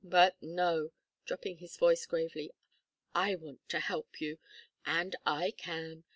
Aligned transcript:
But 0.03 0.41
no," 0.41 0.93
dropping 1.25 1.57
his 1.57 1.77
voice 1.77 2.07
gravely. 2.07 2.55
"I 3.13 3.35
want 3.35 3.69
to 3.69 3.79
help 3.79 4.19
you. 4.19 4.39
And 4.83 5.15
I 5.27 5.51
can. 5.51 6.05